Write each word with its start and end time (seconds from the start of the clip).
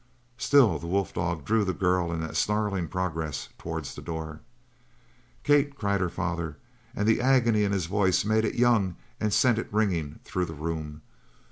Still 0.39 0.79
the 0.79 0.87
wolf 0.87 1.13
dog 1.13 1.45
drew 1.45 1.63
the 1.63 1.75
girl 1.75 2.11
in 2.11 2.21
that 2.21 2.35
snarling 2.35 2.87
progress 2.87 3.49
towards 3.59 3.93
the 3.93 4.01
door. 4.01 4.39
"Kate!" 5.43 5.75
cried 5.77 6.01
her 6.01 6.09
father, 6.09 6.57
and 6.95 7.07
the 7.07 7.21
agony 7.21 7.63
in 7.65 7.71
his 7.71 7.85
voice 7.85 8.25
made 8.25 8.43
it 8.43 8.55
young 8.55 8.95
and 9.19 9.31
sent 9.31 9.59
it 9.59 9.71
ringing 9.71 10.19
through 10.23 10.45
the 10.45 10.55
room. 10.55 11.03